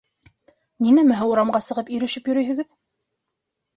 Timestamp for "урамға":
1.33-1.61